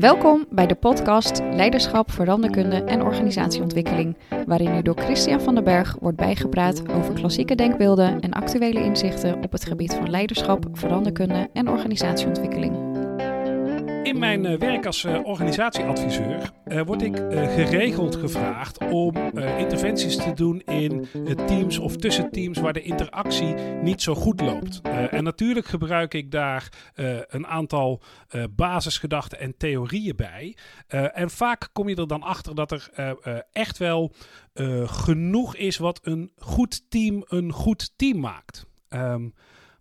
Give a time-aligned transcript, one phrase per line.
[0.00, 5.96] Welkom bij de podcast Leiderschap, Veranderkunde en Organisatieontwikkeling, waarin u door Christian van den Berg
[6.00, 11.68] wordt bijgepraat over klassieke denkbeelden en actuele inzichten op het gebied van leiderschap, veranderkunde en
[11.68, 12.89] organisatieontwikkeling.
[14.02, 19.16] In mijn uh, werk als uh, organisatieadviseur uh, word ik geregeld gevraagd om
[19.58, 21.08] interventies te doen in
[21.46, 24.80] teams of tussen teams waar de interactie niet zo goed loopt.
[25.10, 26.68] en natuurlijk gebruik ik daar
[27.28, 28.02] een aantal
[28.50, 30.56] basisgedachten en theorieën bij.
[31.12, 32.90] en vaak kom je er dan achter dat er
[33.52, 34.12] echt wel
[34.84, 38.66] genoeg is wat een goed team een goed team maakt.
[38.88, 39.34] Um,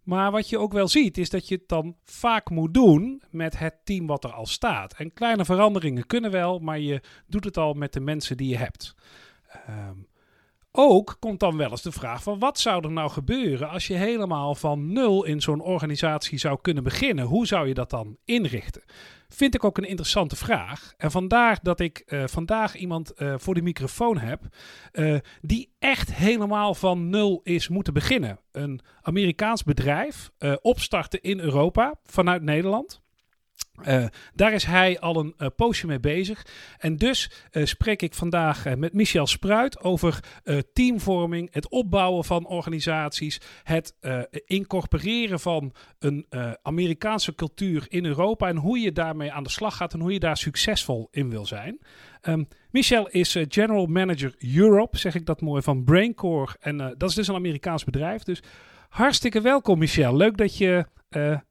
[0.09, 3.59] maar wat je ook wel ziet, is dat je het dan vaak moet doen met
[3.59, 4.94] het team wat er al staat.
[4.94, 8.58] En kleine veranderingen kunnen wel, maar je doet het al met de mensen die je
[8.58, 8.95] hebt.
[9.70, 10.08] Um,
[10.81, 13.93] ook komt dan wel eens de vraag van wat zou er nou gebeuren als je
[13.93, 17.25] helemaal van nul in zo'n organisatie zou kunnen beginnen?
[17.25, 18.83] Hoe zou je dat dan inrichten?
[19.29, 20.94] Vind ik ook een interessante vraag.
[20.97, 24.41] En vandaar dat ik uh, vandaag iemand uh, voor de microfoon heb
[24.94, 28.39] uh, die echt helemaal van nul is moeten beginnen.
[28.52, 33.02] Een Amerikaans bedrijf opstarten in Europa vanuit Nederland.
[33.88, 36.45] Uh, daar is hij al een uh, poosje mee bezig.
[36.77, 40.19] En dus uh, spreek ik vandaag met Michel Spruit over
[40.73, 43.95] teamvorming, het opbouwen van organisaties, het
[44.45, 46.25] incorporeren van een
[46.61, 50.19] Amerikaanse cultuur in Europa en hoe je daarmee aan de slag gaat en hoe je
[50.19, 51.80] daar succesvol in wil zijn.
[52.21, 56.55] Um, Michel is General Manager Europe, zeg ik dat mooi, van Braincore.
[56.59, 58.23] En dat is dus een Amerikaans bedrijf.
[58.23, 58.43] Dus
[58.89, 60.16] hartstikke welkom, Michel.
[60.16, 60.86] Leuk dat je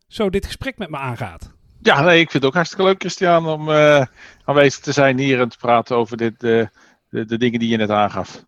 [0.06, 1.56] zo dit gesprek met me aangaat.
[1.82, 4.04] Ja, nee, ik vind het ook hartstikke leuk, Christian, om uh,
[4.44, 6.66] aanwezig te zijn hier en te praten over dit, uh,
[7.08, 8.44] de, dingen die je net aangaf.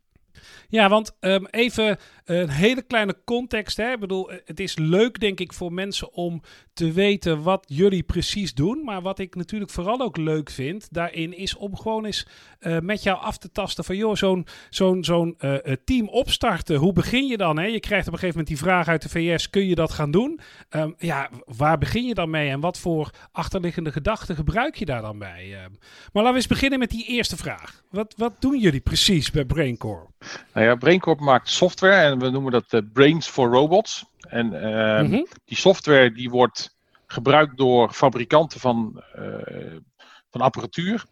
[0.68, 1.98] Ja, want um, even
[2.38, 3.76] een hele kleine context.
[3.76, 3.92] Hè?
[3.92, 8.54] Ik bedoel, het is leuk, denk ik, voor mensen om te weten wat jullie precies
[8.54, 8.84] doen.
[8.84, 12.26] Maar wat ik natuurlijk vooral ook leuk vind daarin, is om gewoon eens
[12.60, 16.76] uh, met jou af te tasten van, joh, zo'n zo'n zo'n uh, team opstarten.
[16.76, 17.58] Hoe begin je dan?
[17.58, 17.64] Hè?
[17.64, 20.10] Je krijgt op een gegeven moment die vraag uit de VS: kun je dat gaan
[20.10, 20.40] doen?
[20.70, 25.02] Um, ja, waar begin je dan mee en wat voor achterliggende gedachten gebruik je daar
[25.02, 25.64] dan bij?
[25.64, 25.78] Um,
[26.12, 27.82] maar laten we eens beginnen met die eerste vraag.
[27.90, 30.06] Wat, wat doen jullie precies bij Braincore?
[30.54, 34.04] Nou ja, Braincore maakt software en we noemen dat uh, Brains for Robots.
[34.18, 35.26] En uh, mm -hmm.
[35.44, 36.76] die software die wordt
[37.06, 39.76] gebruikt door fabrikanten van, uh,
[40.30, 41.04] van apparatuur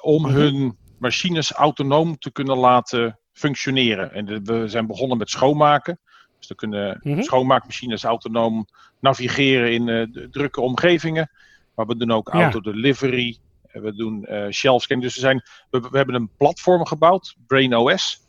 [0.00, 0.36] om mm -hmm.
[0.36, 4.12] hun machines autonoom te kunnen laten functioneren.
[4.12, 6.00] En we zijn begonnen met schoonmaken.
[6.38, 7.22] Dus dan kunnen mm -hmm.
[7.22, 8.66] schoonmaakmachines autonoom
[9.00, 11.30] navigeren in de drukke omgevingen.
[11.74, 12.42] Maar we doen ook ja.
[12.42, 13.38] autodelivery.
[13.72, 15.00] We doen shelf scan.
[15.00, 18.27] Dus we, zijn, we, we hebben een platform gebouwd, Brain OS.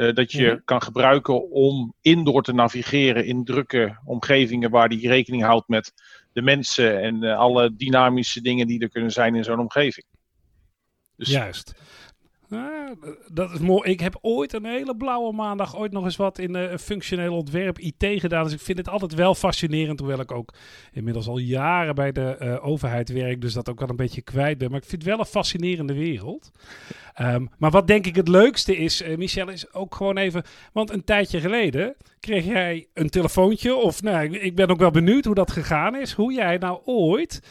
[0.00, 0.62] Uh, dat je mm.
[0.64, 5.92] kan gebruiken om indoor te navigeren in drukke omgevingen waar die rekening houdt met
[6.32, 10.06] de mensen en uh, alle dynamische dingen die er kunnen zijn in zo'n omgeving.
[11.16, 11.28] Dus...
[11.28, 11.74] Juist.
[12.50, 12.94] Ja,
[13.32, 13.90] dat is mooi.
[13.90, 17.78] Ik heb ooit een hele blauwe maandag ooit nog eens wat in uh, functioneel ontwerp
[17.78, 18.44] IT gedaan.
[18.44, 19.98] Dus ik vind het altijd wel fascinerend.
[19.98, 20.54] Hoewel ik ook
[20.92, 23.40] inmiddels al jaren bij de uh, overheid werk.
[23.40, 24.70] Dus dat ook wel een beetje kwijt ben.
[24.70, 26.50] Maar ik vind het wel een fascinerende wereld.
[27.20, 30.42] Um, maar wat denk ik het leukste is, uh, Michel, is ook gewoon even.
[30.72, 33.74] Want een tijdje geleden kreeg jij een telefoontje.
[33.74, 36.12] Of nou, ik ben ook wel benieuwd hoe dat gegaan is.
[36.12, 37.42] Hoe jij nou ooit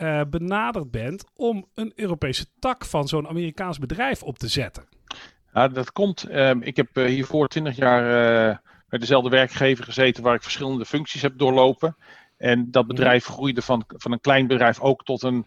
[0.00, 4.88] uh, benaderd bent om een Europese tak van zo'n Amerikaans bedrijf op te zetten.
[5.52, 6.30] Ja, dat komt.
[6.30, 8.56] Uh, ik heb uh, hiervoor twintig jaar uh,
[8.88, 11.96] bij dezelfde werkgever gezeten waar ik verschillende functies heb doorlopen.
[12.36, 15.46] En dat bedrijf groeide van, van een klein bedrijf ook tot een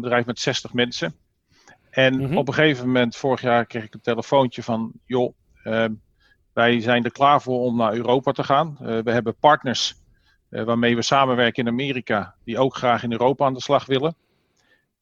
[0.00, 1.14] bedrijf met 60 mensen.
[1.90, 2.36] En mm -hmm.
[2.36, 5.92] op een gegeven moment, vorig jaar, kreeg ik een telefoontje van: joh, ehm,
[6.52, 8.76] wij zijn er klaar voor om naar Europa te gaan.
[8.78, 10.01] we hebben partners
[10.52, 14.16] waarmee we samenwerken in Amerika, die ook graag in Europa aan de slag willen.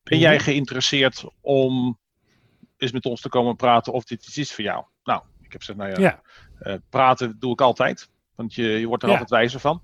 [0.03, 1.99] Ben jij geïnteresseerd om
[2.77, 4.85] eens met ons te komen praten of dit iets is voor jou?
[5.05, 6.21] Nou, ik heb gezegd, nou ja, ja.
[6.63, 9.15] Uh, praten doe ik altijd, want je, je wordt er ja.
[9.15, 9.83] altijd wijzer van.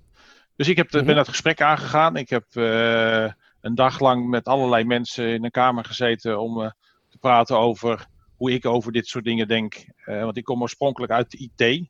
[0.56, 1.06] Dus ik heb de, -hmm.
[1.06, 2.16] ben dat gesprek aangegaan.
[2.16, 3.30] Ik heb uh,
[3.60, 6.72] een dag lang met allerlei mensen in een kamer gezeten om
[7.08, 8.06] te praten over
[8.36, 9.84] hoe ik over dit soort dingen denk.
[10.04, 11.88] want ik kom oorspronkelijk uit de IT,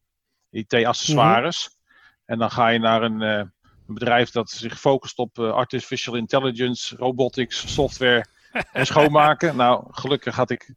[0.50, 1.68] IT-accessoires.
[1.68, 1.84] Mm -hmm.
[2.24, 3.52] En dan ga je naar een
[3.88, 8.26] een bedrijf dat zich focust op uh, artificial intelligence, robotics, software
[8.72, 9.56] en schoonmaken.
[9.56, 10.72] Nou, gelukkig had ik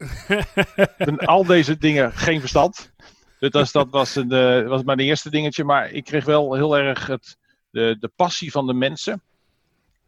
[0.97, 2.93] van al deze dingen geen verstand.
[3.39, 5.63] Dus dat, dat was, een, uh, was mijn eerste dingetje.
[5.63, 7.37] Maar ik kreeg wel heel erg het,
[7.69, 9.21] de, de passie van de mensen.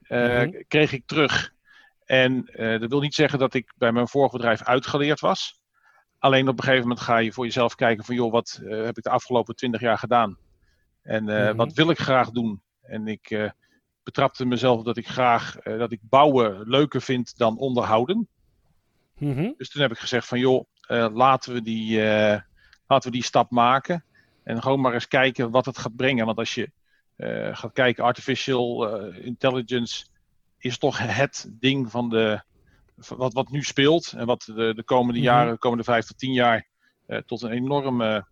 [0.07, 0.63] Uh, mm-hmm.
[0.67, 1.53] Kreeg ik terug.
[2.05, 5.61] En dat wil niet zeggen dat ik bij mijn vorige bedrijf uitgeleerd was.
[6.19, 8.15] Alleen op een gegeven moment ga je voor jezelf kijken van...
[8.15, 10.37] joh, wat heb ik de afgelopen twintig jaar gedaan?
[11.01, 11.55] En mm-hmm.
[11.55, 12.61] wat wil ik graag doen?
[12.91, 13.49] En ik, uh,
[14.03, 18.27] betrapte mezelf dat ik graag dat ik bouwen leuker vind dan onderhouden.
[19.17, 19.51] Mhm.
[19.57, 20.65] Dus toen heb ik gezegd van joh,
[21.13, 21.99] laten, we die,
[22.87, 24.03] laten we die stap maken.
[24.43, 26.25] En gewoon maar eens kijken wat het gaat brengen.
[26.25, 26.71] Want als je
[27.51, 30.05] gaat kijken, artificial intelligence
[30.57, 32.41] is toch het ding van de,
[33.07, 34.13] wat, wat nu speelt.
[34.17, 35.27] En wat de, de komende Mhm.
[35.27, 36.67] jaren, de komende vijf tot tien jaar,
[37.05, 38.27] eh, tot een enorme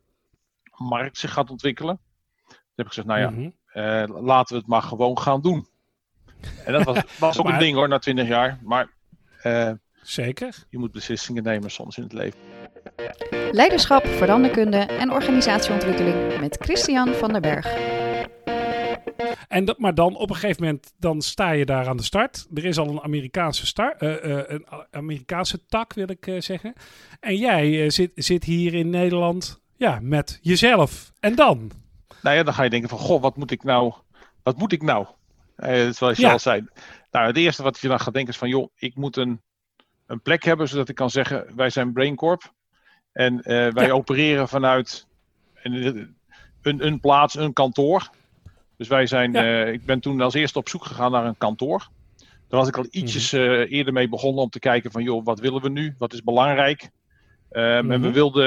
[0.77, 1.99] markt zich gaat ontwikkelen.
[2.47, 3.49] Toen heb ik gezegd, nou ja, Mhm.
[3.73, 5.67] Eh, laten we het maar gewoon gaan doen.
[6.65, 8.59] En dat was, was ook Maar- een ding hoor, na twintig jaar.
[8.63, 8.89] Maar
[9.41, 9.71] eh,
[10.01, 10.55] Zeker.
[10.69, 12.39] je moet beslissingen nemen soms in het leven.
[13.51, 17.77] Leiderschap, veranderkunde en organisatieontwikkeling met Christian van der Berg.
[19.47, 22.47] En dat, maar dan op een gegeven moment dan sta je daar aan de start.
[22.53, 26.73] Er is al een Amerikaanse, start, eh, eh, een Amerikaanse tak, wil ik eh, zeggen.
[27.19, 31.11] En jij zit, zit hier in Nederland ja, met jezelf.
[31.19, 31.71] En dan?
[32.21, 33.93] Nou ja, dan ga je denken van, goh, wat moet ik nou,
[34.43, 35.07] wat moet ik nou?
[35.55, 36.31] Eh, zoals je Ja.
[36.31, 36.65] al zei.
[37.11, 39.41] Nou, het eerste wat je dan gaat denken is van, joh, ik moet een,
[40.05, 42.53] een plek hebben zodat ik kan zeggen, wij zijn BrainCorp.
[43.11, 43.93] En eh, wij Ja.
[43.93, 45.07] opereren vanuit
[45.53, 46.15] een,
[46.61, 48.09] een, een plaats, een kantoor.
[48.77, 49.43] Dus wij zijn, Ja.
[49.65, 51.89] eh, ik ben toen als eerste op zoek gegaan naar een kantoor.
[52.17, 53.41] Daar was ik al ietsjes Mhm.
[53.41, 55.95] eh, eerder mee begonnen om te kijken van, joh, wat willen we nu?
[55.97, 56.89] Wat is belangrijk?
[57.49, 58.11] Ehm, En we Mhm.
[58.11, 58.45] wilden,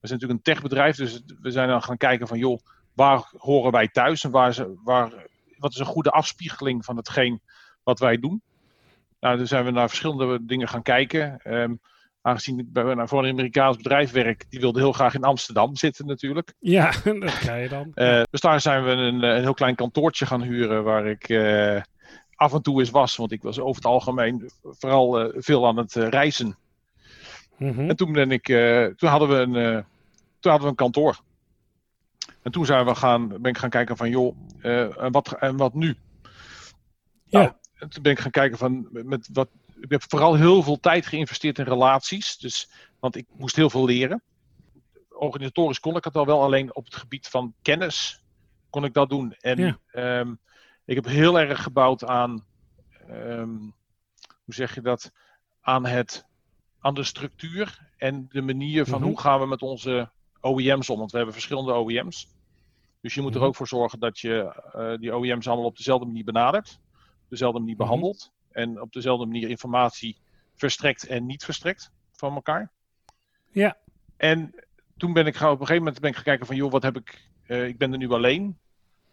[0.00, 2.58] we zijn natuurlijk een techbedrijf, dus we zijn dan gaan kijken van, joh,
[2.94, 5.26] waar horen wij thuis en waar, waar,
[5.58, 7.40] wat is een goede afspiegeling van hetgeen
[7.82, 8.42] wat wij doen.
[9.20, 11.38] Nou, toen zijn we naar verschillende dingen gaan kijken.
[11.42, 11.74] Ehm,
[12.24, 16.06] aangezien ik bij, voor een Amerikaans bedrijf werk, die wilde heel graag in Amsterdam zitten
[16.06, 16.54] natuurlijk.
[16.58, 17.90] Ja, dat ga je dan.
[17.94, 21.28] Eh, dus daar zijn we een, eh, een heel klein kantoortje gaan huren waar ik
[21.28, 21.82] eh,
[22.34, 23.16] af en toe eens was.
[23.16, 26.56] Want ik was over het algemeen vooral veel aan het reizen.
[27.56, 27.88] Mhm.
[27.88, 28.46] En toen, ben ik,
[28.96, 29.84] toen, hadden we een,
[30.40, 31.20] toen hadden we een kantoor.
[32.44, 35.56] En toen zijn we gaan, ben ik gaan kijken van, joh, eh, en, wat, en
[35.56, 35.96] wat nu?
[37.24, 37.40] Ja.
[37.40, 39.48] Nou, en toen ben ik gaan kijken van, met wat,
[39.80, 42.36] ik heb vooral heel veel tijd geïnvesteerd in relaties.
[42.38, 42.70] Dus,
[43.00, 44.22] want ik moest heel veel leren.
[45.08, 48.22] Organisatorisch kon ik het al wel, alleen op het gebied van kennis
[48.70, 49.32] kon ik dat doen.
[49.40, 49.78] En Ja.
[49.90, 50.34] ehm,
[50.84, 52.44] ik heb heel erg gebouwd aan,
[53.08, 53.56] ehm,
[54.44, 55.12] hoe zeg je dat,
[55.60, 56.26] aan, het,
[56.80, 59.08] aan de structuur en de manier van Mhm.
[59.08, 60.10] hoe gaan we met onze
[60.42, 60.98] OEM's om.
[60.98, 62.33] Want we hebben verschillende OEM's.
[63.04, 63.40] Dus je moet Mhm.
[63.40, 66.80] er ook voor zorgen dat je eh, die OEM's allemaal op dezelfde manier benadert.
[67.24, 67.82] Op dezelfde manier Mhm.
[67.84, 68.32] behandelt.
[68.50, 70.18] En op dezelfde manier informatie
[70.54, 72.72] verstrekt en niet verstrekt van elkaar.
[73.50, 73.76] Ja.
[74.16, 74.54] En
[74.96, 76.82] toen ben ik gaan, op een gegeven moment ben ik gaan kijken van, joh, wat
[76.82, 78.58] heb ik, eh, ik ben er nu alleen.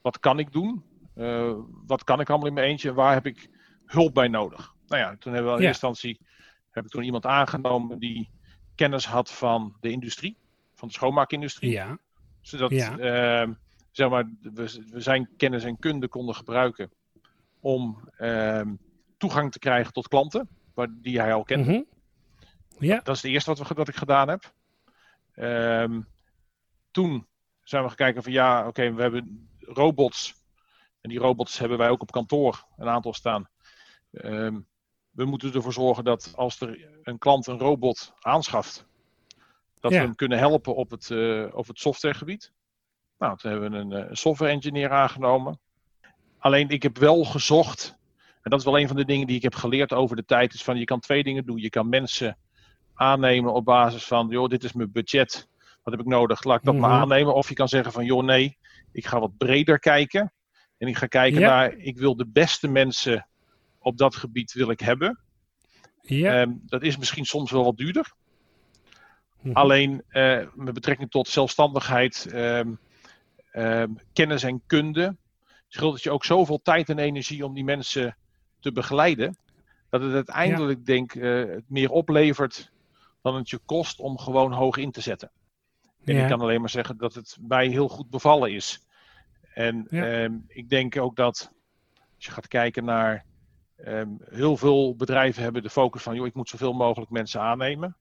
[0.01, 0.83] Wat kan ik doen?
[1.15, 1.53] Eh,
[1.85, 2.93] wat kan ik allemaal in mijn eentje?
[2.93, 3.49] Waar heb ik
[3.85, 4.73] hulp bij nodig?
[4.87, 5.67] Nou ja, toen hebben we in Ja.
[5.69, 6.19] eerste instantie,
[6.69, 8.29] heb ik toen iemand aangenomen die
[8.75, 10.37] kennis had van de industrie.
[10.73, 11.71] Van de schoonmaakindustrie.
[11.71, 11.97] Ja.
[12.41, 12.97] Zodat Ja.
[13.91, 16.91] Zeg maar, we, we zijn kennis en kunde konden gebruiken
[17.59, 18.75] om ehm,
[19.17, 21.71] toegang te krijgen tot klanten, waar, die hij al kende.
[21.71, 21.81] Mhm.
[22.85, 22.99] Ja.
[23.03, 24.53] Dat is het eerste wat, we, wat ik gedaan heb.
[25.33, 26.01] Ehm,
[26.91, 27.27] toen
[27.63, 30.35] zijn we gaan kijken van ja, oké, we hebben robots.
[31.01, 33.49] En die robots hebben wij ook op kantoor een aantal staan.
[34.11, 34.59] Ehm,
[35.11, 38.85] we moeten ervoor zorgen dat als er een klant een robot aanschaft,
[39.79, 39.97] dat Ja.
[39.97, 42.51] we hem kunnen helpen op het, eh, op het softwaregebied.
[43.21, 45.59] Nou, toen hebben we een, eh, een software engineer aangenomen.
[46.37, 47.97] Alleen ik heb wel gezocht,
[48.41, 50.53] en dat is wel een van de dingen die ik heb geleerd over de tijd,
[50.53, 51.57] is van je kan twee dingen doen.
[51.57, 52.37] Je kan mensen
[52.93, 55.47] aannemen op basis van, joh, dit is mijn budget,
[55.83, 56.99] wat heb ik nodig, laat ik dat maar Mhm.
[56.99, 57.33] aannemen.
[57.33, 58.57] Of je kan zeggen van, joh, nee,
[58.91, 60.33] ik ga wat breder kijken.
[60.77, 61.47] En ik ga kijken Ja.
[61.49, 63.27] naar, ik wil de beste mensen
[63.79, 65.19] op dat gebied wil ik hebben.
[66.01, 66.41] Ja.
[66.41, 68.13] Ehm, dat is misschien soms wel wat duurder.
[69.41, 69.55] Mhm.
[69.55, 72.71] Alleen eh, met betrekking tot zelfstandigheid, ehm,
[73.51, 75.17] ehm, kennis en kunde,
[75.67, 78.17] scheelt het je ook zoveel tijd en energie om die mensen
[78.59, 79.37] te begeleiden,
[79.89, 82.71] dat het uiteindelijk denk eh, het meer oplevert
[83.21, 85.31] dan het je kost om gewoon hoog in te zetten.
[86.05, 86.21] En Ja.
[86.21, 88.85] ik kan alleen maar zeggen dat het mij heel goed bevallen is.
[89.53, 90.05] En Ja.
[90.05, 91.51] ehm, ik denk ook dat
[92.15, 93.25] als je gaat kijken naar
[93.75, 97.97] ehm, heel veel bedrijven hebben de focus van joh, ik moet zoveel mogelijk mensen aannemen.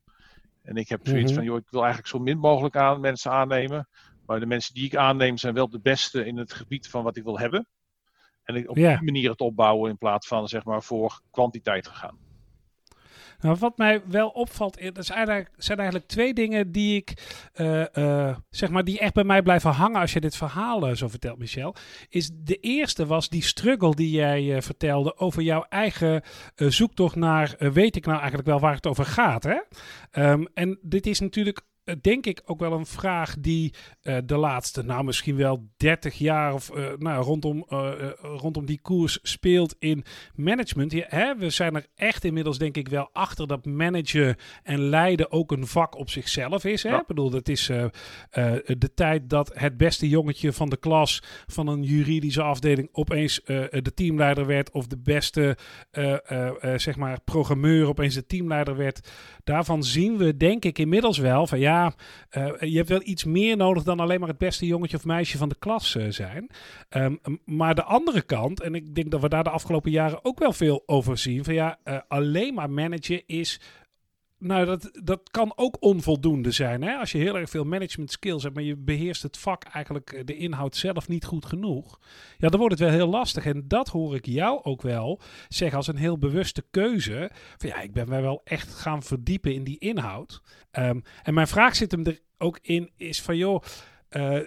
[0.62, 1.35] En ik heb zoiets Mhm.
[1.35, 3.88] van joh, ik wil eigenlijk zo min mogelijk aan mensen aannemen.
[4.30, 7.16] Maar de mensen die ik aanneem zijn wel de beste in het gebied van wat
[7.16, 7.68] ik wil hebben.
[8.42, 11.90] En ik op die manier het opbouwen in plaats van zeg maar voor kwantiteit te
[11.90, 12.18] gaan.
[13.40, 17.96] Nou, wat mij wel opvalt, dat is eigenlijk, zijn eigenlijk twee dingen die ik, eh,
[17.96, 21.08] eh, zeg maar, die echt bij mij blijven hangen als je dit verhaal eh, zo
[21.08, 21.75] vertelt, Michel.
[22.08, 26.22] Is de eerste was die struggle die jij vertelde over jouw eigen
[26.54, 29.60] zoektocht naar, weet ik nou eigenlijk wel waar het over gaat, hè?
[30.10, 31.68] Ehm, en dit is natuurlijk
[32.00, 36.54] denk ik ook wel een vraag die uh, de laatste, nou misschien wel 30 jaar
[36.54, 37.64] of uh, nou, rondom,
[38.20, 40.04] rondom die koers speelt in
[40.35, 40.92] management.
[40.92, 45.32] Ja, hè, we zijn er echt inmiddels denk ik wel achter dat managen en leiden
[45.32, 46.82] ook een vak op zichzelf is.
[46.82, 46.88] Hè?
[46.90, 47.00] Ja.
[47.00, 51.82] Ik bedoel, het is de tijd dat het beste jongetje van de klas van een
[51.82, 55.56] juridische afdeling opeens de teamleider werd of de beste
[56.76, 59.11] zeg maar programmeur opeens de teamleider werd.
[59.44, 63.56] Daarvan zien we denk ik inmiddels wel van ja, uh, je hebt wel iets meer
[63.56, 66.50] nodig dan alleen maar het beste jongetje of meisje van de klas uh, zijn.
[66.96, 70.38] Um, maar de andere kant, en ik denk dat we daar de afgelopen jaren ook
[70.38, 73.60] wel veel over zien, van ja, uh, alleen maar managen is
[74.40, 76.82] nou, dat, dat kan ook onvoldoende zijn.
[76.82, 76.97] Hè?
[76.97, 80.25] Als je heel erg veel management skills hebt, maar je beheerst het vak eigenlijk eh,
[80.25, 81.99] de inhoud zelf niet goed genoeg.
[82.38, 83.47] Ja, dan wordt het wel heel lastig.
[83.47, 87.30] En dat hoor ik jou ook wel zeggen als een heel bewuste keuze.
[87.56, 90.42] Van ja, ik ben mij wel echt gaan verdiepen in die inhoud.
[90.78, 93.62] Um, en mijn vraag zit hem er ook in, is van joh.
[94.11, 94.38] Uh,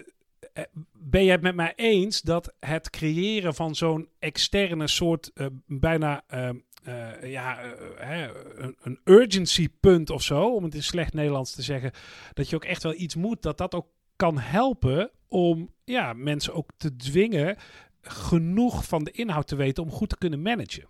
[0.92, 5.32] ben je het met mij eens dat het creëren van zo'n externe soort
[5.66, 6.50] bijna uh,
[6.88, 7.64] uh, ja,
[8.00, 11.92] uh, een, een urgency punt of zo, om het in slecht Nederlands te zeggen,
[12.32, 13.86] dat je ook echt wel iets moet, dat dat ook
[14.16, 17.56] kan helpen om ja, mensen ook te dwingen
[18.02, 20.88] genoeg van de inhoud te weten om goed te kunnen managen.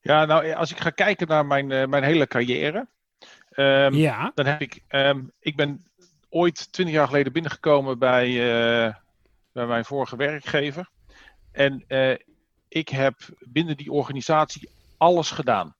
[0.00, 2.88] Ja, nou, als ik ga kijken naar mijn, uh, mijn hele carrière,
[3.56, 4.32] um, ja.
[4.34, 5.84] dan heb ik, um, ik ben
[6.28, 8.34] ooit twintig jaar geleden binnengekomen bij,
[9.52, 10.88] bij mijn vorige werkgever.
[11.52, 11.84] En
[12.68, 14.68] ik heb binnen die organisatie
[14.98, 15.74] alles gedaan.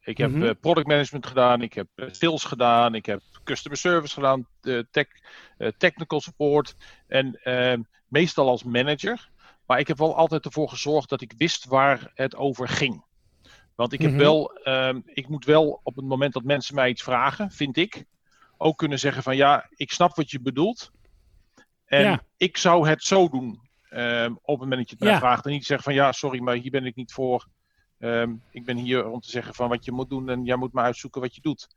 [0.00, 0.58] Ik heb mm -hmm.
[0.58, 4.46] product management gedaan, ik heb eh, sales gedaan, ik heb customer service gedaan,
[4.90, 5.06] tech,
[5.58, 6.76] uh, technical support
[7.06, 7.74] en uh,
[8.08, 9.30] meestal als manager.
[9.66, 13.04] Maar ik heb wel altijd ervoor gezorgd dat ik wist waar het over ging.
[13.74, 14.24] Want ik, heb mm -hmm.
[14.24, 18.04] wel, uh, ik moet wel op het moment dat mensen mij iets vragen, vind ik,
[18.56, 20.90] ook kunnen zeggen van ja, ik snap wat je bedoelt.
[21.84, 22.22] En ja.
[22.36, 25.18] ik zou het zo doen ehm, op het moment dat je het mij ja.
[25.18, 25.44] vraagt.
[25.44, 27.46] En niet zeggen van ja, sorry, maar hier ben ik niet voor.
[28.04, 30.72] Um, ik ben hier om te zeggen van wat je moet doen en jij moet
[30.72, 31.68] maar uitzoeken wat je doet.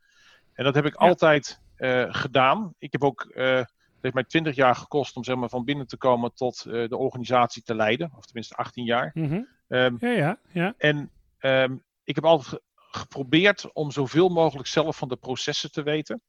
[0.53, 1.07] En dat heb ik ja.
[1.07, 2.74] altijd uh, gedaan.
[2.77, 5.88] Ik heb ook, uh, het heeft mij 20 jaar gekost om zeg maar, van binnen
[5.88, 8.12] te komen tot uh, de organisatie te leiden.
[8.17, 9.12] Of tenminste 18 jaar.
[9.13, 9.48] Mm -hmm.
[9.67, 10.74] um, ja, ja, ja.
[10.77, 15.84] En um, ik heb altijd ge geprobeerd om zoveel mogelijk zelf van de processen te
[15.84, 16.22] weten.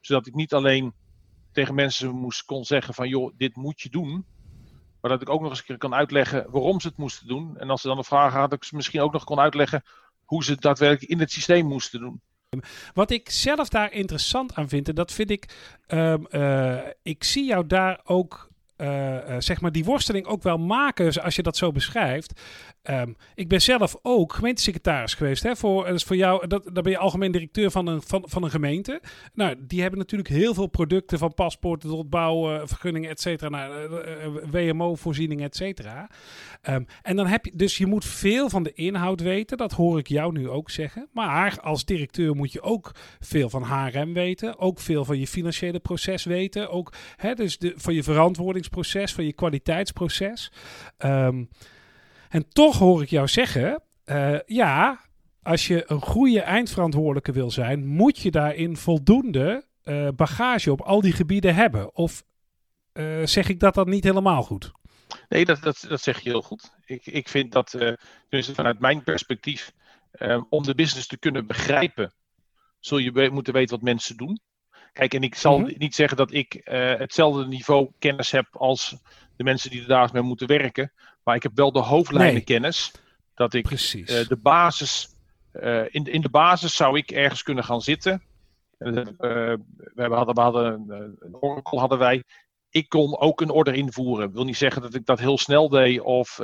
[0.00, 0.94] Zodat ik niet alleen
[1.52, 4.26] tegen mensen moest kon zeggen van joh, dit moet je doen.
[5.04, 7.58] Maar dat ik ook nog eens kan uitleggen waarom ze het moesten doen.
[7.58, 9.82] En als ze dan een vraag hadden, dat ik ze misschien ook nog kon uitleggen
[10.24, 12.20] hoe ze het daadwerkelijk in het systeem moesten doen.
[12.94, 17.44] Wat ik zelf daar interessant aan vind, en dat vind ik, um, uh, ik zie
[17.44, 21.56] jou daar ook uh, uh, zeg maar die worsteling ook wel maken als je dat
[21.56, 22.40] zo beschrijft.
[22.90, 25.42] Um, ik ben zelf ook gemeentesecretaris geweest.
[25.42, 28.44] Hè, voor, dat voor jou, dat, dan ben je algemeen directeur van een, van, van
[28.44, 29.00] een gemeente.
[29.34, 33.48] Nou, die hebben natuurlijk heel veel producten van paspoorten tot bouwen, vergunningen, et cetera.
[33.48, 33.88] Nou,
[34.50, 36.10] WMO-voorzieningen, et cetera.
[36.68, 39.56] Um, en dan heb je, dus je moet veel van de inhoud weten.
[39.56, 41.08] Dat hoor ik jou nu ook zeggen.
[41.12, 44.58] Maar als directeur moet je ook veel van HRM weten.
[44.58, 46.70] Ook veel van je financiële proces weten.
[46.70, 50.52] Ook hè, dus de, van je verantwoordingsproces, van je kwaliteitsproces.
[50.98, 51.48] Um,
[52.34, 55.00] en toch hoor ik jou zeggen, uh, ja,
[55.42, 61.00] als je een goede eindverantwoordelijke wil zijn, moet je daarin voldoende uh, bagage op al
[61.00, 61.94] die gebieden hebben.
[61.96, 62.24] Of
[62.92, 64.72] uh, zeg ik dat dan niet helemaal goed?
[65.28, 66.70] Nee, dat, dat, dat zeg je heel goed.
[66.84, 67.96] Ik, ik vind dat,
[68.28, 69.72] dus vanuit mijn perspectief,
[70.48, 72.14] om de business te kunnen begrijpen,
[72.80, 74.40] zul je moeten weten wat mensen doen.
[74.92, 75.74] Kijk, en ik zal mm -hmm.
[75.78, 76.60] niet zeggen dat ik
[76.98, 78.96] hetzelfde niveau kennis heb als
[79.36, 80.92] de mensen die er dagelijks mee moeten werken.
[81.24, 82.44] Maar ik heb wel de hoofdlijnen nee.
[82.44, 82.92] kennis.
[83.34, 85.08] Dat ik uh, de basis.
[85.52, 88.22] Uh, in, in de basis zou ik ergens kunnen gaan zitten.
[88.78, 89.16] We,
[89.94, 92.24] hadden, we hadden een Oracle hadden wij.
[92.70, 94.26] Ik kon ook een order invoeren.
[94.28, 96.40] Ik wil niet zeggen dat ik dat heel snel deed of,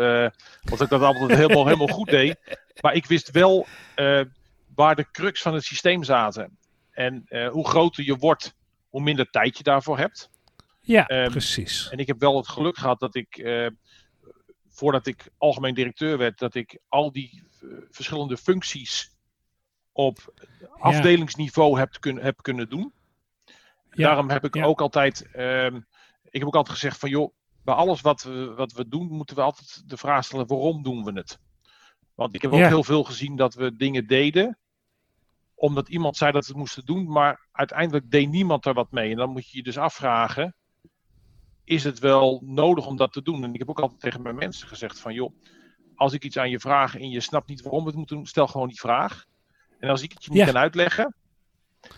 [0.70, 2.36] of ik dat altijd helemaal, helemaal goed deed.
[2.80, 3.66] Maar ik wist wel
[4.74, 6.58] waar de crux van het systeem zaten.
[6.90, 8.54] En hoe groter je wordt,
[8.88, 10.30] hoe minder tijd je daarvoor hebt.
[10.80, 11.88] Ja, um, precies.
[11.90, 13.36] En ik heb wel het geluk gehad dat ik,
[14.80, 19.16] voordat ik algemeen directeur werd, dat ik al die uh, verschillende functies
[19.92, 20.34] op
[20.78, 22.92] afdelingsniveau heb, kun, heb kunnen doen.
[23.90, 24.06] Ja.
[24.06, 24.64] Daarom heb ik ja.
[24.64, 25.86] ook altijd, um,
[26.24, 27.34] ik heb ook altijd gezegd van joh,
[27.64, 31.04] bij alles wat we, wat we doen, moeten we altijd de vraag stellen waarom doen
[31.04, 31.38] we het?
[32.14, 34.58] Want ik heb ook heel veel gezien dat we dingen deden
[35.54, 39.10] omdat iemand zei dat we het moesten doen, maar uiteindelijk deed niemand er wat mee.
[39.10, 40.54] En dan moet je je dus afvragen,
[41.70, 43.44] is het wel nodig om dat te doen?
[43.44, 45.32] En ik heb ook altijd tegen mijn mensen gezegd van, joh,
[45.94, 48.26] als ik iets aan je vraag en je snapt niet waarom we het moeten doen,
[48.26, 49.24] stel gewoon die vraag.
[49.78, 50.44] En als ik het je niet ja.
[50.44, 51.14] kan uitleggen,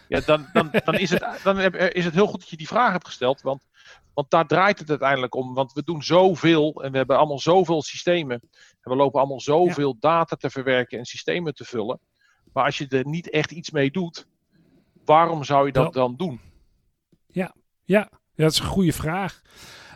[0.09, 2.93] Ja, dan, dan, dan, is, het, dan is het heel goed dat je die vraag
[2.93, 3.41] hebt gesteld.
[3.41, 3.67] Want,
[4.14, 5.55] want daar draait het uiteindelijk om.
[5.55, 8.41] Want we doen zoveel en we hebben allemaal zoveel systemen.
[8.81, 12.00] En we lopen allemaal zoveel data te verwerken en systemen te vullen.
[12.52, 14.26] Maar als je er niet echt iets mee doet,
[15.05, 16.41] waarom zou je dat dan doen?
[17.26, 19.42] Ja, ja, dat is een goede vraag.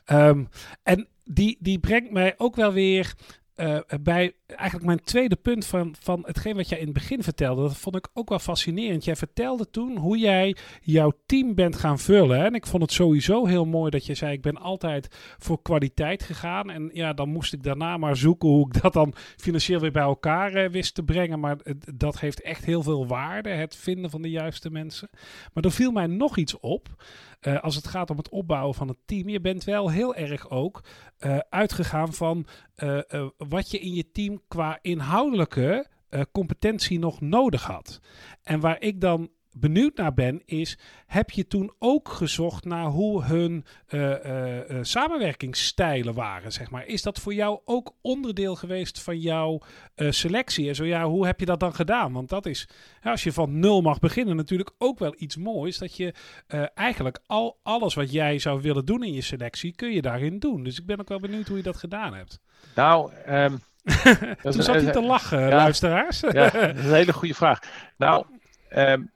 [0.04, 0.44] Ehm,
[0.82, 3.14] en die, die brengt mij ook wel weer
[3.56, 7.62] uh, bij eigenlijk mijn tweede punt van, van hetgeen wat jij in het begin vertelde.
[7.62, 9.04] Dat vond ik ook wel fascinerend.
[9.04, 12.44] Jij vertelde toen hoe jij jouw team bent gaan vullen.
[12.44, 16.22] En ik vond het sowieso heel mooi dat je zei: Ik ben altijd voor kwaliteit
[16.22, 16.70] gegaan.
[16.70, 20.02] En ja, dan moest ik daarna maar zoeken hoe ik dat dan financieel weer bij
[20.02, 21.40] elkaar uh, wist te brengen.
[21.40, 21.56] Maar
[21.94, 25.10] dat heeft echt heel veel waarde, het vinden van de juiste mensen.
[25.52, 27.04] Maar er viel mij nog iets op.
[27.40, 29.28] Uh, als het gaat om het opbouwen van het team.
[29.28, 30.84] Je bent wel heel erg ook
[31.20, 32.46] uh, uitgegaan van
[33.36, 35.86] wat je in je team qua inhoudelijke
[36.32, 38.00] competentie nog nodig had.
[38.42, 43.24] En waar ik dan benieuwd naar ben, is: heb je toen ook gezocht naar hoe
[43.24, 46.52] hun uh, uh, samenwerkingsstijlen waren?
[46.52, 46.86] Zeg maar?
[46.86, 49.60] Is dat voor jou ook onderdeel geweest van jouw
[49.96, 50.68] selectie?
[50.68, 52.12] En zo ja, hoe heb je dat dan gedaan?
[52.12, 52.68] Want dat is,
[53.02, 55.78] als je van nul mag beginnen, natuurlijk ook wel iets moois.
[55.78, 56.14] Dat je
[56.74, 60.62] eigenlijk al alles wat jij zou willen doen in je selectie, kun je daarin doen.
[60.62, 62.40] Dus ik ben ook wel benieuwd hoe je dat gedaan hebt.
[62.74, 63.60] Nou, um,
[64.42, 66.20] Toen zat hij te lachen, ja, luisteraars.
[66.20, 67.58] ja, dat is een hele goede vraag.
[67.96, 68.26] Nou,
[68.76, 69.10] um,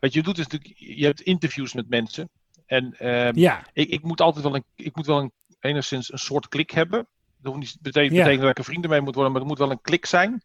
[0.00, 2.28] wat je doet is natuurlijk, je hebt interviews met mensen.
[2.66, 3.62] En uh, ja.
[3.72, 7.06] ik, ik moet altijd wel een, ik moet wel een, enigszins een soort klik hebben.
[7.42, 8.18] Dat hoeft niet betekent, ja.
[8.18, 10.42] betekent dat ik een vrienden mee moet worden, maar het moet wel een klik zijn.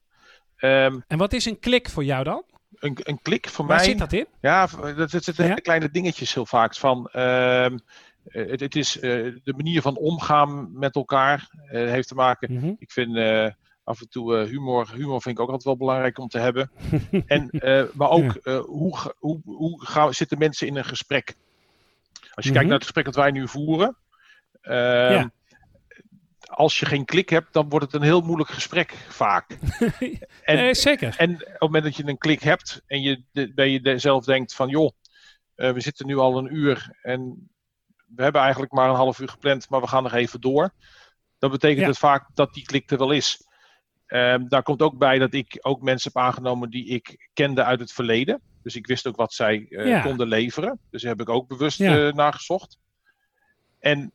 [0.59, 2.43] Um, en wat is een klik voor jou dan?
[2.75, 3.85] Een, een klik voor Waar mij.
[3.85, 4.27] zit dat in?
[4.41, 5.53] Ja, dat, dat zitten ja?
[5.53, 6.75] kleine dingetjes heel vaak.
[6.75, 7.67] Van, uh,
[8.27, 9.01] het, het, is uh,
[9.43, 11.49] de manier van omgaan met elkaar.
[11.71, 12.53] Uh, heeft te maken.
[12.53, 12.75] Mm -hmm.
[12.79, 13.47] Ik vind eh,
[13.85, 14.91] af en toe uh, humor.
[14.93, 16.71] Humor vind ik ook altijd wel belangrijk om te hebben.
[17.25, 21.35] en, uh, maar ook uh, hoe, hoe, hoe gaan, zitten mensen in een gesprek?
[22.33, 23.97] Als je kijkt naar het gesprek dat wij nu voeren.
[24.61, 25.31] Ja.
[26.45, 29.49] Als je geen klik hebt, dan wordt het een heel moeilijk gesprek vaak.
[30.43, 31.15] en, nee, zeker.
[31.17, 34.25] En op het moment dat je een klik hebt en je de, bij je zelf
[34.25, 34.91] denkt van joh,
[35.55, 37.49] we zitten nu al een uur en
[38.15, 40.73] we hebben eigenlijk maar een half uur gepland, maar we gaan nog even door.
[41.37, 41.87] Dan betekent ja.
[41.87, 43.45] het vaak dat die klik er wel is.
[44.07, 47.79] Um, daar komt ook bij dat ik ook mensen heb aangenomen die ik kende uit
[47.79, 48.41] het verleden.
[48.61, 50.01] Dus ik wist ook wat zij uh, ja.
[50.01, 50.79] konden leveren.
[50.89, 51.97] Dus daar heb ik ook bewust ja.
[51.97, 52.77] uh, naar gezocht.
[53.79, 54.11] En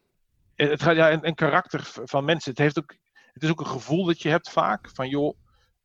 [0.55, 2.51] het gaat ja, een, een, karakter van mensen.
[2.51, 2.97] Het, heeft ook,
[3.33, 4.91] het is ook een gevoel dat je hebt vaak.
[4.95, 5.37] Van joh,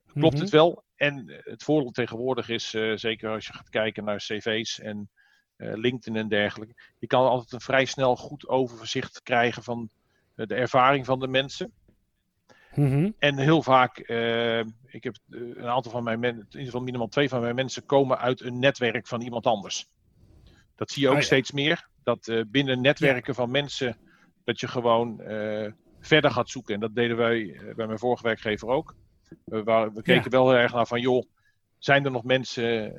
[0.05, 0.39] klopt mm -hmm.
[0.39, 0.83] het wel?
[0.95, 5.09] En het voordeel tegenwoordig is, uh, zeker als je gaat kijken naar cv's en
[5.57, 6.75] LinkedIn en dergelijke.
[6.99, 9.89] Je kan altijd een vrij snel goed overzicht krijgen van
[10.35, 11.73] de ervaring van de mensen.
[12.75, 13.15] Mm -hmm.
[13.19, 17.07] En heel vaak, uh, ik heb een aantal van mijn mensen, in ieder geval minimaal
[17.07, 19.88] twee van mijn mensen komen uit een netwerk van iemand anders.
[20.75, 21.21] Dat zie je ook ja.
[21.21, 21.88] steeds meer.
[22.03, 23.39] Dat uh, binnen netwerken ja.
[23.39, 23.97] van mensen,
[24.43, 26.73] dat je gewoon uh, verder gaat zoeken.
[26.73, 28.95] En dat deden wij bij mijn vorige werkgever ook.
[29.45, 30.29] Waar, we keken ja.
[30.29, 31.25] wel heel erg naar van, joh,
[31.77, 32.93] zijn er nog mensen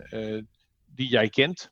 [0.94, 1.70] die jij kent?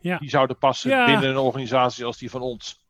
[0.00, 2.84] Die zouden passen binnen een organisatie als die van ons.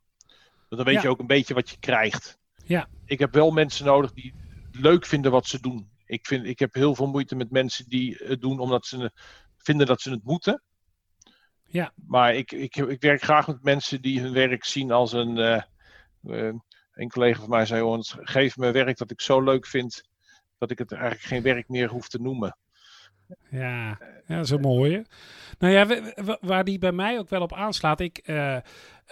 [0.69, 2.37] Want dan weet je ook een beetje wat je krijgt.
[2.65, 2.87] Ja.
[3.05, 4.33] Ik heb wel mensen nodig die
[4.71, 5.89] leuk vinden wat ze doen.
[6.05, 9.11] Ik, vind, ik heb heel veel moeite met mensen die het doen omdat ze
[9.57, 10.63] vinden dat ze het moeten.
[11.63, 11.93] Ja.
[12.07, 15.37] Maar ik, ik, ik werk graag met mensen die hun werk zien als een.
[15.37, 15.61] Uh,
[16.23, 16.53] uh,
[16.95, 20.03] een collega van mij zei: oh, geef me werk dat ik zo leuk vind
[20.57, 22.57] dat ik het eigenlijk geen werk meer hoef te noemen.
[23.49, 23.87] Ja,
[24.27, 25.05] ja dat is een mooie.
[25.59, 27.99] Nou ja, waar die bij mij ook wel op aanslaat.
[27.99, 28.57] Ik, uh,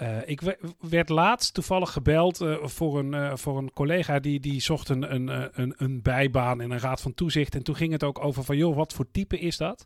[0.02, 0.42] uh, ik
[0.80, 5.14] werd laatst toevallig gebeld uh, voor, een, uh, voor een collega die, die zocht een,
[5.14, 7.56] een, een, bijbaan in een raad van toezicht.
[7.56, 9.86] En toen ging het ook over van, joh, wat voor type is dat?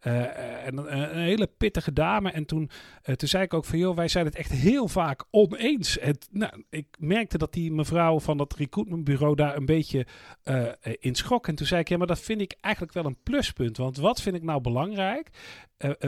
[0.00, 2.30] en een, hele pittige dame.
[2.30, 2.70] En toen,
[3.16, 5.98] toen zei ik ook van, joh, wij zijn het echt heel vaak oneens.
[5.98, 10.06] En, nou, ik merkte dat die mevrouw van dat recruitmentbureau daar een beetje
[10.98, 11.48] in schrok.
[11.48, 13.76] En toen zei ik, ja, maar dat vind ik eigenlijk wel een pluspunt.
[13.76, 15.28] Want wat vind ik nou belangrijk?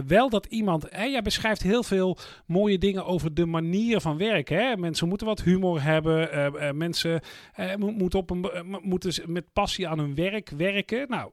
[0.07, 4.57] Wel dat iemand, hè, jij beschrijft heel veel mooie dingen over de manier van werken.
[4.57, 4.77] Hè?
[4.77, 7.21] Mensen moeten wat humor hebben, uh, uh, mensen
[7.77, 8.47] moeten, op een,
[8.83, 11.09] moeten met passie aan hun werk werken.
[11.09, 11.31] Nou,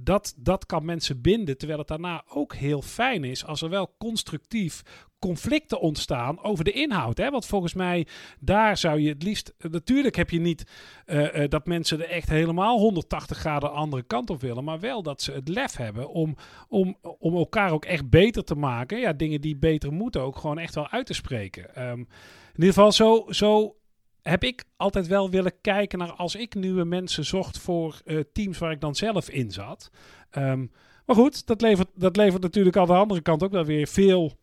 [0.00, 3.94] dat, dat kan mensen binden, terwijl het daarna ook heel fijn is als er wel
[3.98, 4.82] constructief
[5.18, 7.18] conflicten ontstaan over de inhoud.
[7.18, 7.30] Hè?
[7.30, 8.06] Want volgens mij,
[8.40, 9.54] daar zou je het liefst.
[9.58, 10.70] Natuurlijk heb je niet
[11.06, 14.64] uh, uh, dat mensen er echt helemaal 180 graden andere kant op willen.
[14.64, 16.36] Maar wel dat ze het lef hebben om,
[16.68, 18.98] om, om elkaar ook echt beter te maken.
[18.98, 21.88] Ja, dingen die beter moeten ook gewoon echt wel uit te spreken.
[21.88, 23.76] Um, in ieder geval, zo, zo
[24.22, 28.58] heb ik altijd wel willen kijken naar als ik nieuwe mensen zocht voor uh, teams
[28.58, 29.90] waar ik dan zelf in zat.
[30.36, 30.70] Um,
[31.06, 34.38] Maar goed, dat levert, dat levert natuurlijk aan de andere kant ook wel weer veel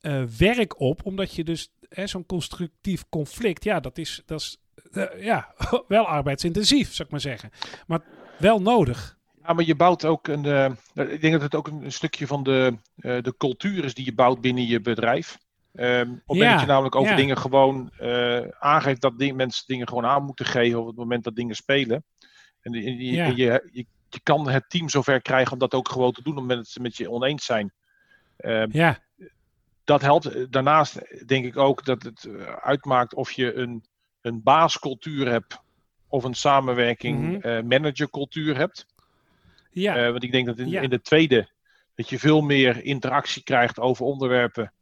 [0.00, 1.00] uh, werk op.
[1.04, 1.72] Omdat je dus
[2.04, 4.56] zo'n constructief conflict, ja, dat is, dat is
[4.92, 5.54] uh, ja,
[5.88, 7.50] wel arbeidsintensief, zou ik maar zeggen.
[7.86, 8.00] Maar
[8.38, 9.18] wel nodig.
[9.42, 10.76] Ja, maar je bouwt ook een.
[10.94, 14.40] Ik denk dat het ook een, stukje van de, de cultuur is die je bouwt
[14.40, 15.38] binnen je bedrijf.
[15.74, 19.88] Um, op het moment je namelijk over dingen gewoon uh, aangeeft dat ding, mensen dingen
[19.88, 22.04] gewoon aan moeten geven op het moment dat dingen spelen.
[22.60, 23.86] En je, je, je, je,
[24.22, 27.10] kan het team zover krijgen om dat ook gewoon te doen, omdat mensen met je
[27.10, 27.72] oneens zijn.
[28.38, 28.98] Um, ja.
[29.84, 30.52] Dat helpt.
[30.52, 32.28] Daarnaast denk ik ook dat het
[32.60, 33.84] uitmaakt of je een,
[34.20, 35.60] een baascultuur hebt
[36.08, 37.66] of een samenwerking mm -hmm.
[37.66, 38.86] managercultuur hebt.
[39.70, 40.04] Ja.
[40.04, 41.48] Uh, want ik denk dat in, in, de tweede
[41.94, 44.72] dat je veel meer interactie krijgt over onderwerpen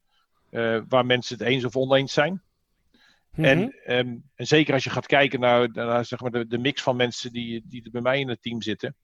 [0.50, 2.32] uh, waar mensen het eens of oneens zijn.
[2.32, 3.44] Mm -hmm.
[3.44, 3.58] en,
[3.98, 6.96] um, en, zeker als je gaat kijken naar, naar zeg maar de, de, mix van
[6.96, 8.96] mensen die, die bij mij in het team zitten.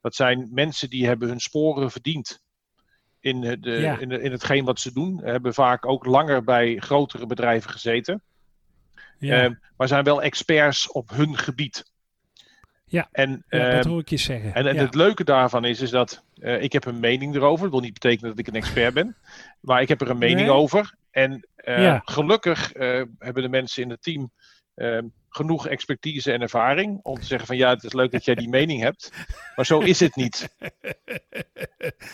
[0.00, 2.42] Dat zijn mensen die hebben hun sporen verdiend
[3.20, 3.98] in, de, ja.
[3.98, 5.20] in, de, in hetgeen wat ze doen.
[5.24, 8.22] Hebben vaak ook langer bij grotere bedrijven gezeten.
[9.18, 9.44] Ja.
[9.44, 11.91] Uh, maar zijn wel experts op hun gebied.
[12.92, 14.54] Ja, en, ja dat hoor ik je zeggen.
[14.54, 14.80] En, en ja.
[14.80, 17.62] het leuke daarvan is, is dat uh, ik heb een mening erover.
[17.62, 19.16] Dat wil niet betekenen dat ik een expert ben.
[19.60, 20.50] Maar ik heb er een mening Nee.
[20.50, 20.94] over.
[21.10, 22.02] En uh, Ja.
[22.04, 24.30] gelukkig uh, hebben de mensen in het team
[24.74, 28.34] ehm, genoeg expertise en ervaring om te zeggen van ja, het is leuk dat jij
[28.34, 29.12] die mening hebt.
[29.56, 30.48] Maar zo is het niet.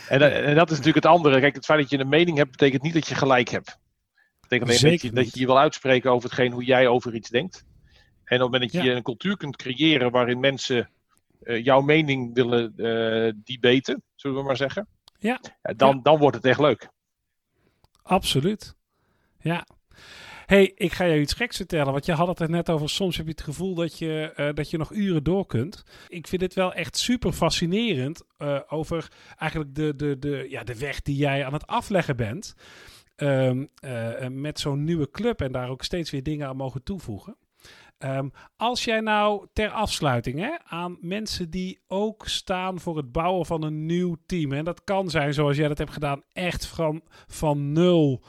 [0.08, 1.40] En, en dat is natuurlijk het andere.
[1.40, 3.66] Kijk, het feit dat je een mening hebt, betekent niet dat je gelijk hebt.
[3.66, 7.14] Het betekent alleen dat je, dat je je wil uitspreken over hetgeen hoe jij over
[7.14, 7.64] iets denkt.
[8.28, 8.96] En op het moment dat je Ja.
[8.96, 10.90] een cultuur kunt creëren waarin mensen
[11.42, 14.86] eh, jouw mening willen eh debaten, zullen we maar zeggen.
[15.18, 15.40] Ja.
[15.62, 16.02] eh, Dan, Ja.
[16.02, 16.88] dan wordt het echt leuk.
[18.02, 18.74] Absoluut.
[19.40, 19.66] Ja.
[20.46, 21.92] hey, ik ga je iets geks vertellen.
[21.92, 22.88] Want je had het er net over.
[22.88, 25.84] Soms heb je het gevoel dat je, dat je nog uren door kunt.
[26.08, 28.22] Ik vind het wel echt super fascinerend.
[28.68, 32.54] over eigenlijk de, de, de, ja, de weg die jij aan het afleggen bent.
[33.16, 35.40] Ehm, eh, met zo'n nieuwe club.
[35.40, 37.36] En daar ook steeds weer dingen aan mogen toevoegen.
[37.98, 43.46] Ehm, als jij nou ter afsluiting hè, aan mensen die ook staan voor het bouwen
[43.46, 44.52] van een nieuw team.
[44.52, 48.22] En dat kan zijn zoals jij dat hebt gedaan, echt van, van nul.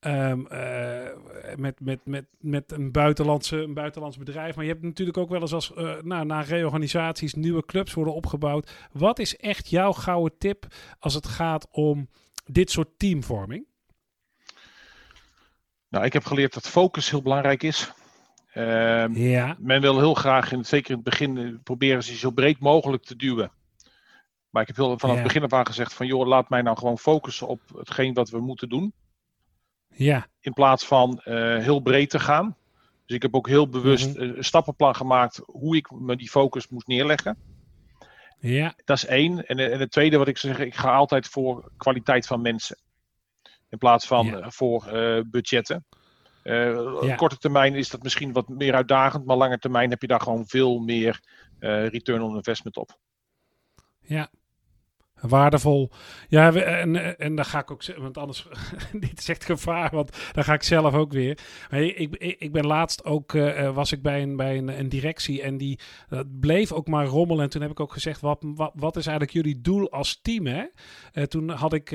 [0.00, 4.54] ehm, eh, met, met, met, met een, buitenlandse, een buitenlands bedrijf.
[4.54, 8.14] Maar je hebt natuurlijk ook wel eens als eh, nou, na reorganisaties nieuwe clubs worden
[8.14, 8.88] opgebouwd.
[8.92, 10.66] Wat is echt jouw gouden tip
[10.98, 12.08] als het gaat om
[12.44, 13.66] dit soort teamvorming?
[15.88, 17.92] Nou, ik heb geleerd dat focus heel belangrijk is.
[18.52, 22.30] Ehm, Ja, men wil heel graag, in, zeker in het begin, eh, proberen ze zo
[22.30, 23.52] breed mogelijk te duwen.
[24.50, 25.22] Maar ik heb heel, vanaf Ja.
[25.22, 28.30] het begin af aan gezegd van, joh, laat mij nou gewoon focussen op hetgeen wat
[28.30, 28.92] we moeten doen.
[29.94, 32.56] ja, In plaats van eh, heel breed te gaan.
[33.06, 34.22] Dus ik heb ook heel bewust Mhm.
[34.22, 37.36] een stappenplan gemaakt hoe ik me die focus moest neerleggen.
[38.38, 39.46] ja, Dat is één.
[39.46, 42.78] En, eh, en het tweede wat ik zeg, ik ga altijd voor kwaliteit van mensen.
[43.68, 44.50] In plaats van Ja.
[44.50, 44.84] voor
[45.26, 45.84] budgetten.
[46.42, 47.14] Ja.
[47.16, 50.46] Korte termijn is dat misschien wat meer uitdagend, maar lange termijn heb je daar gewoon
[50.46, 51.20] veel meer
[51.58, 52.98] eh, return on investment op.
[54.00, 54.30] Ja.
[55.20, 55.90] Waardevol.
[56.28, 58.46] Ja, en, en dan ga ik ook want anders,
[58.92, 61.38] dit is echt gevaar, want dan ga ik zelf ook weer.
[61.70, 64.88] Maar ik, ik, ben laatst ook, eh, eh, was ik bij, een, bij een, een
[64.88, 65.78] directie en die
[66.40, 67.44] bleef ook maar rommelen.
[67.44, 70.46] En toen heb ik ook gezegd, wat, wat, wat is eigenlijk jullie doel als team?
[70.46, 70.64] Hè?
[71.12, 71.88] Eh, toen had ik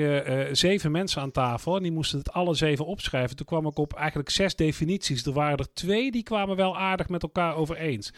[0.52, 3.36] zeven mensen aan tafel en die moesten het alle zeven opschrijven.
[3.36, 5.26] Toen kwam ik op eigenlijk zes definities.
[5.26, 8.12] Er waren er twee die kwamen wel aardig met elkaar overeens.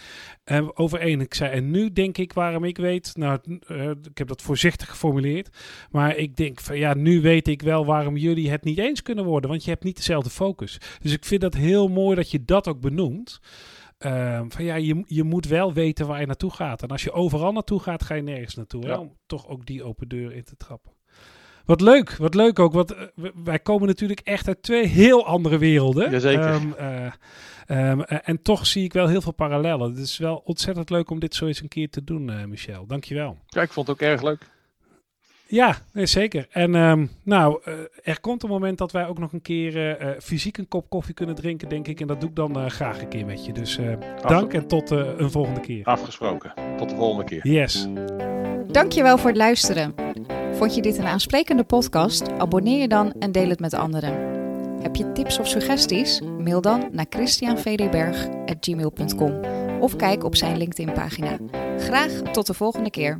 [0.74, 1.20] Overeen.
[1.20, 3.38] Ik zei, en nu denk ik waarom ik weet, nou,
[4.02, 5.56] ik heb dat voorzichtig geformuleerd,
[5.90, 9.24] maar ik denk van ja, nu weet ik wel waarom jullie het niet eens kunnen
[9.24, 10.78] worden, want je hebt niet dezelfde focus.
[11.02, 13.40] Dus ik vind dat heel mooi dat je dat ook benoemt.
[13.98, 16.82] Ehm, van ja, je, je moet wel weten waar je naartoe gaat.
[16.82, 18.86] En als je overal naartoe gaat, ga je nergens naartoe.
[18.86, 18.96] hè.
[18.96, 20.92] Om toch ook die open deur in te trappen.
[21.68, 22.72] Wat leuk, wat leuk ook.
[22.72, 23.06] Want eh,
[23.44, 26.10] wij komen natuurlijk echt uit twee heel andere werelden.
[26.10, 26.44] Jazeker.
[26.44, 27.12] Ehm, eh,
[27.66, 29.90] ehm, eh, en toch zie ik wel heel veel parallellen.
[29.90, 32.86] Het is wel ontzettend leuk om dit zo eens een keer te doen, Michel.
[32.86, 33.38] Dankjewel.
[33.46, 34.50] Ja, ik vond het ook erg leuk.
[35.50, 36.46] Ja, nee, zeker.
[36.50, 40.10] En ehm, nou, eh, er komt een moment dat wij ook nog een keer eh,
[40.10, 42.00] eh, fysiek een kop koffie kunnen drinken, denk ik.
[42.00, 43.52] En dat doe ik dan eh, graag een keer met je.
[43.52, 43.92] Dus eh,
[44.26, 45.84] dank en tot eh, een volgende keer.
[45.84, 46.52] Afgesproken.
[46.76, 47.48] Tot de volgende keer.
[47.48, 47.88] Yes.
[48.66, 49.94] Dankjewel voor het luisteren.
[50.52, 52.32] Vond je dit een aansprekende podcast?
[52.38, 54.36] Abonneer je dan en deel het met anderen.
[54.82, 56.20] Heb je tips of suggesties?
[56.20, 59.40] Mail dan naar christianvdberg.gmail.com
[59.80, 61.36] of kijk op zijn LinkedIn pagina.
[61.78, 63.18] Graag tot de volgende keer.